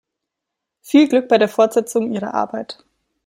[0.81, 2.83] Viel Glück bei der Fortsetzung Ihrer Arbeit.